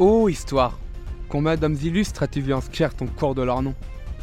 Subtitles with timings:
[0.00, 0.78] Oh, histoire
[1.28, 3.74] Combien d'hommes illustres as-tu vu inscrire ton cours de leur nom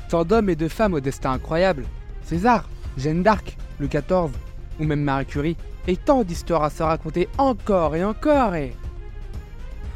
[0.07, 1.83] Tant d'hommes et de femmes au destin incroyable
[2.21, 4.31] César, Jeanne d'Arc, Louis XIV,
[4.79, 8.73] ou même Marie Curie, et tant d'histoires à se raconter encore et encore et...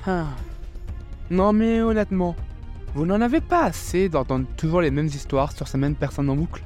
[0.06, 0.26] Ah.
[1.32, 2.36] Non mais honnêtement,
[2.94, 6.36] vous n'en avez pas assez d'entendre toujours les mêmes histoires sur ces mêmes personnes en
[6.36, 6.64] boucle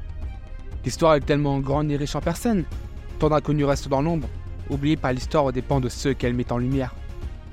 [0.86, 2.64] L'histoire est tellement grande et riche en personnes,
[3.20, 4.28] tant d'inconnus restent dans l'ombre,
[4.72, 6.96] oubliés par l'histoire aux dépens de ceux qu'elle met en lumière.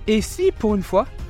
[0.06, 1.06] Et si, pour une fois,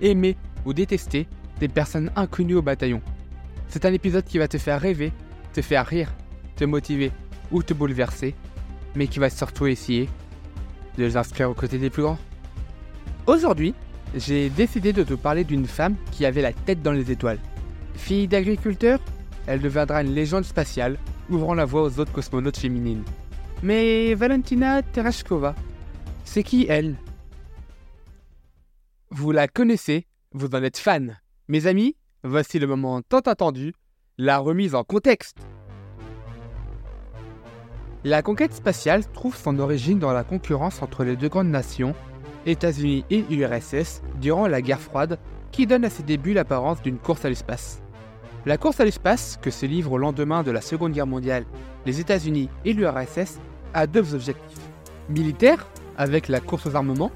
[0.00, 1.26] aimer ou détester
[1.60, 3.02] des personnes inconnues au bataillon.
[3.68, 5.12] C'est un épisode qui va te faire rêver,
[5.52, 6.12] te faire rire,
[6.56, 7.12] te motiver
[7.50, 8.34] ou te bouleverser,
[8.94, 10.08] mais qui va surtout essayer
[10.96, 12.18] de les inscrire aux côtés des plus grands.
[13.26, 13.74] Aujourd'hui,
[14.16, 17.38] j'ai décidé de te parler d'une femme qui avait la tête dans les étoiles.
[17.94, 19.00] Fille d'agriculteur,
[19.46, 20.98] elle deviendra une légende spatiale,
[21.30, 23.02] ouvrant la voie aux autres cosmonautes féminines.
[23.62, 25.54] Mais Valentina Tereshkova,
[26.24, 26.96] c'est qui elle?
[29.10, 31.18] Vous la connaissez, vous en êtes fan.
[31.48, 33.72] Mes amis, voici le moment tant attendu,
[34.18, 35.38] la remise en contexte.
[38.04, 41.94] La conquête spatiale trouve son origine dans la concurrence entre les deux grandes nations,
[42.44, 45.18] États-Unis et URSS, durant la guerre froide,
[45.52, 47.80] qui donne à ses débuts l'apparence d'une course à l'espace.
[48.44, 51.46] La course à l'espace, que se livrent au lendemain de la Seconde Guerre mondiale
[51.86, 53.40] les États-Unis et l'URSS,
[53.72, 54.68] a deux objectifs.
[55.08, 57.10] Militaires, avec la course aux armements,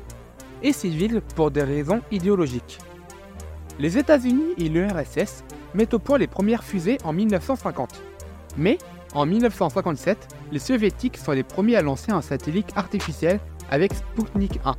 [0.62, 2.78] et civils pour des raisons idéologiques.
[3.78, 8.02] Les États-Unis et l'URSS mettent au point les premières fusées en 1950.
[8.56, 8.78] Mais,
[9.14, 13.40] en 1957, les soviétiques sont les premiers à lancer un satellite artificiel
[13.70, 14.74] avec Sputnik 1.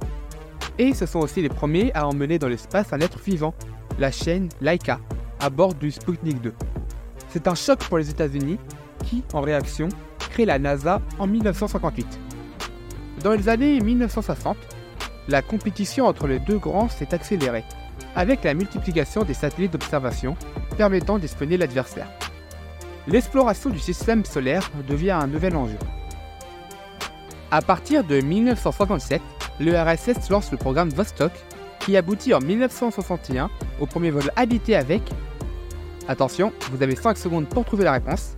[0.77, 3.53] Et ce sont aussi les premiers à emmener dans l'espace un être vivant,
[3.99, 4.99] la chaîne Laika,
[5.39, 6.53] à bord du Sputnik 2.
[7.29, 8.59] C'est un choc pour les États-Unis
[9.03, 9.89] qui, en réaction,
[10.19, 12.07] crée la NASA en 1958.
[13.23, 14.57] Dans les années 1960,
[15.27, 17.63] la compétition entre les deux grands s'est accélérée,
[18.15, 20.35] avec la multiplication des satellites d'observation
[20.77, 22.07] permettant d'espionner l'adversaire.
[23.07, 25.77] L'exploration du système solaire devient un nouvel enjeu.
[27.51, 29.21] À partir de 1967,
[29.59, 31.31] l'URSS lance le programme Vostok,
[31.79, 35.01] qui aboutit en 1961 au premier vol habité avec...
[36.07, 38.35] Attention, vous avez 5 secondes pour trouver la réponse.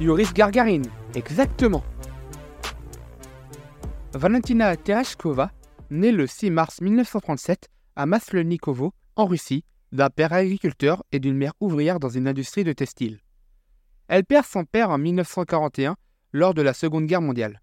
[0.00, 0.82] Yuris Gargarin,
[1.16, 1.82] exactement.
[4.12, 5.50] Valentina Tereshkova,
[5.90, 11.54] née le 6 mars 1937 à Maslenikovo, en Russie, d'un père agriculteur et d'une mère
[11.60, 13.20] ouvrière dans une industrie de textile.
[14.08, 15.96] Elle perd son père en 1941
[16.32, 17.62] lors de la Seconde Guerre mondiale.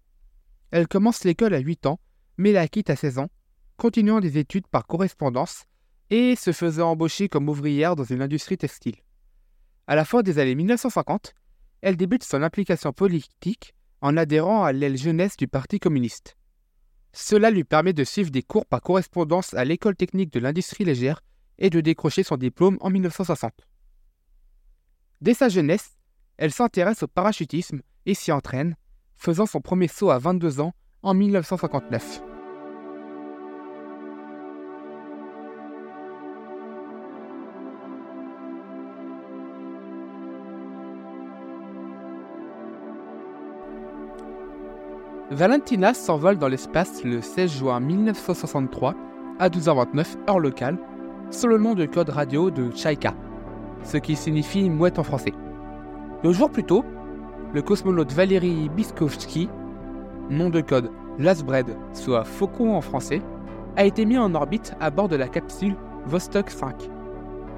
[0.72, 2.00] Elle commence l'école à 8 ans,
[2.36, 3.28] mais la quitte à 16 ans,
[3.76, 5.64] continuant des études par correspondance
[6.10, 8.96] et se faisant embaucher comme ouvrière dans une industrie textile.
[9.86, 11.34] À la fin des années 1950,
[11.84, 16.34] elle débute son implication politique en adhérant à l'aile jeunesse du Parti communiste.
[17.12, 21.20] Cela lui permet de suivre des cours par correspondance à l'école technique de l'industrie légère
[21.58, 23.52] et de décrocher son diplôme en 1960.
[25.20, 25.98] Dès sa jeunesse,
[26.38, 28.76] elle s'intéresse au parachutisme et s'y entraîne,
[29.14, 30.72] faisant son premier saut à 22 ans
[31.02, 32.33] en 1959.
[45.34, 48.94] Valentina s'envole dans l'espace le 16 juin 1963
[49.40, 50.78] à 12h29 heure locale
[51.32, 53.14] sous le nom de code radio de Chaika,
[53.82, 55.32] ce qui signifie mouette en français.
[56.22, 56.84] Le jour plus tôt,
[57.52, 59.48] le cosmonaute Valéry Biskovski,
[60.30, 63.20] nom de code Lasbred, soit Faucon en français,
[63.74, 65.74] a été mis en orbite à bord de la capsule
[66.06, 66.76] Vostok 5.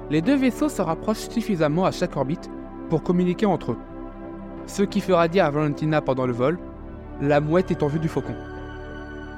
[0.09, 2.49] Les deux vaisseaux se rapprochent suffisamment à chaque orbite
[2.89, 3.77] pour communiquer entre eux.
[4.65, 6.57] Ce qui fera dire à Valentina pendant le vol
[7.21, 8.35] la mouette est en vue du faucon.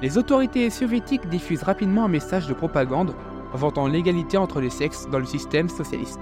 [0.01, 3.13] Les autorités soviétiques diffusent rapidement un message de propagande
[3.53, 6.19] vantant l'égalité entre les sexes dans le système socialiste.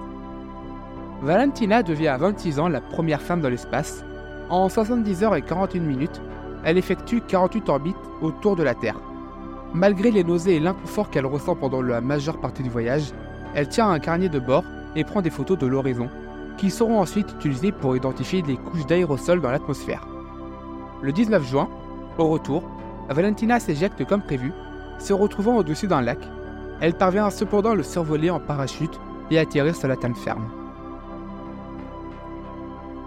[1.21, 4.04] Valentina devient à 26 ans la première femme dans l'espace.
[4.50, 6.21] En 70 heures et 41 minutes,
[6.63, 9.00] elle effectue 48 orbites autour de la Terre.
[9.74, 13.13] Malgré les nausées et l'inconfort qu'elle ressent pendant la majeure partie du voyage,
[13.56, 14.63] elle tient un carnet de bord
[14.95, 16.09] et prend des photos de l'horizon,
[16.57, 20.07] qui seront ensuite utilisées pour identifier les couches d'aérosol dans l'atmosphère.
[21.01, 21.69] Le 19 juin,
[22.17, 22.63] au retour,
[23.09, 24.51] Valentina s'éjecte comme prévu,
[24.97, 26.17] se retrouvant au-dessus d'un lac.
[26.81, 28.99] Elle parvient cependant à le survoler en parachute
[29.29, 30.49] et atterrir sur la terre ferme.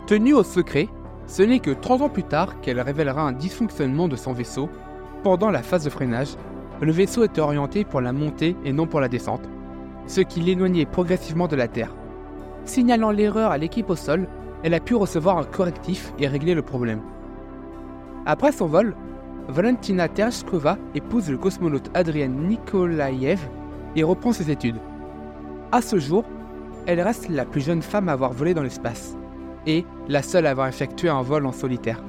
[0.07, 0.89] Tenue au secret,
[1.27, 4.69] ce n'est que 30 ans plus tard qu'elle révélera un dysfonctionnement de son vaisseau.
[5.23, 6.37] Pendant la phase de freinage,
[6.81, 9.49] le vaisseau était orienté pour la montée et non pour la descente,
[10.07, 11.95] ce qui l'éloignait progressivement de la Terre.
[12.65, 14.29] Signalant l'erreur à l'équipe au sol,
[14.63, 17.01] elle a pu recevoir un correctif et régler le problème.
[18.27, 18.95] Après son vol,
[19.49, 23.41] Valentina Tereshkova épouse le cosmonaute Adrian Nikolaev
[23.97, 24.81] et reprend ses études.
[25.73, 26.25] À ce jour,
[26.87, 29.17] elle reste la plus jeune femme à avoir volé dans l'espace
[29.67, 32.03] et la seule à avoir effectué un vol en solitaire.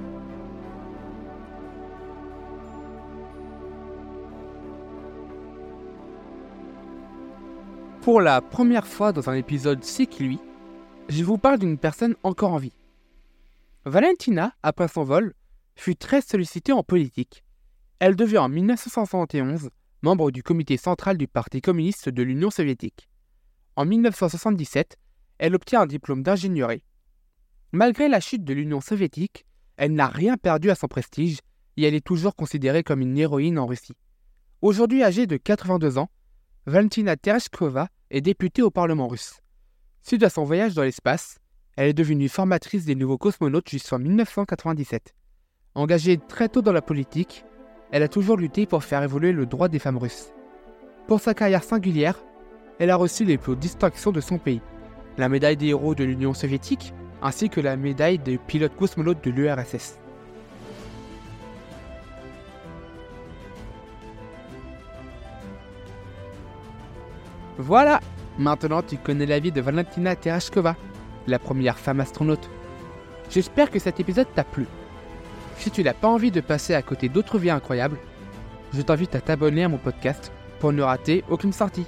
[8.02, 10.40] Pour la première fois dans un épisode C'est qui lui,
[11.07, 12.74] je vous parle d'une personne encore en vie.
[13.86, 15.34] Valentina, après son vol,
[15.75, 17.44] fut très sollicitée en politique.
[18.00, 19.69] Elle devient en 1971
[20.01, 23.07] membre du comité central du Parti communiste de l'Union soviétique.
[23.75, 24.97] En 1977,
[25.38, 26.83] elle obtient un diplôme d'ingénierie.
[27.71, 29.45] Malgré la chute de l'Union soviétique,
[29.77, 31.39] elle n'a rien perdu à son prestige
[31.77, 33.95] et elle est toujours considérée comme une héroïne en Russie.
[34.62, 36.09] Aujourd'hui âgée de 82 ans,
[36.65, 39.39] Valentina Tereshkova est députée au Parlement russe.
[40.03, 41.38] Suite à son voyage dans l'espace,
[41.77, 45.13] elle est devenue formatrice des nouveaux cosmonautes jusqu'en 1997.
[45.73, 47.45] Engagée très tôt dans la politique,
[47.91, 50.33] elle a toujours lutté pour faire évoluer le droit des femmes russes.
[51.07, 52.21] Pour sa carrière singulière,
[52.77, 54.62] elle a reçu les plus hautes distinctions de son pays,
[55.18, 59.31] la médaille des héros de l'Union soviétique ainsi que la médaille des pilotes cosmonautes de
[59.31, 59.97] l'URSS.
[67.57, 68.01] Voilà,
[68.38, 70.75] maintenant tu connais la vie de Valentina Tereshkova,
[71.27, 72.50] la première femme astronaute.
[73.29, 74.65] J'espère que cet épisode t'a plu.
[75.62, 78.00] Si tu n'as pas envie de passer à côté d'autres vies incroyables,
[78.74, 81.86] je t'invite à t'abonner à mon podcast pour ne rater aucune sortie.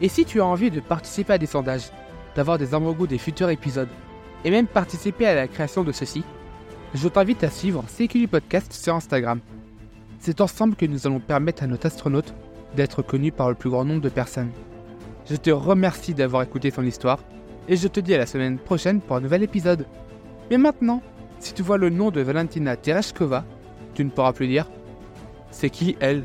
[0.00, 1.92] Et si tu as envie de participer à des sondages,
[2.34, 3.88] d'avoir des avant des futurs épisodes,
[4.44, 6.24] et même participer à la création de ceux-ci,
[6.92, 9.38] je t'invite à suivre CQI Podcast sur Instagram.
[10.18, 12.34] C'est ensemble que nous allons permettre à notre astronaute
[12.74, 14.50] d'être connu par le plus grand nombre de personnes.
[15.30, 17.20] Je te remercie d'avoir écouté son histoire
[17.68, 19.86] et je te dis à la semaine prochaine pour un nouvel épisode.
[20.50, 21.00] Mais maintenant,
[21.40, 23.44] si tu vois le nom de Valentina Tereshkova,
[23.94, 24.66] tu ne pourras plus dire
[25.50, 26.24] c'est qui elle?